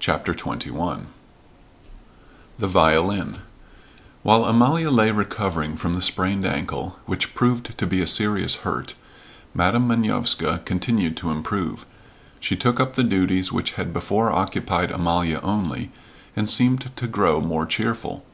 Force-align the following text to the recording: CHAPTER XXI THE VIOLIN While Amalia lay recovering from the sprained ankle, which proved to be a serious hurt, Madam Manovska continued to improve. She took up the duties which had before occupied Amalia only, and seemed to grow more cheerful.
CHAPTER 0.00 0.34
XXI 0.34 1.04
THE 2.58 2.66
VIOLIN 2.66 3.38
While 4.24 4.44
Amalia 4.46 4.90
lay 4.90 5.12
recovering 5.12 5.76
from 5.76 5.94
the 5.94 6.02
sprained 6.02 6.44
ankle, 6.44 6.98
which 7.06 7.36
proved 7.36 7.78
to 7.78 7.86
be 7.86 8.00
a 8.00 8.06
serious 8.08 8.56
hurt, 8.66 8.94
Madam 9.54 9.86
Manovska 9.86 10.60
continued 10.64 11.16
to 11.18 11.30
improve. 11.30 11.86
She 12.40 12.56
took 12.56 12.80
up 12.80 12.96
the 12.96 13.04
duties 13.04 13.52
which 13.52 13.74
had 13.78 13.92
before 13.92 14.32
occupied 14.32 14.90
Amalia 14.90 15.38
only, 15.44 15.92
and 16.34 16.50
seemed 16.50 16.90
to 16.96 17.06
grow 17.06 17.40
more 17.40 17.64
cheerful. 17.64 18.24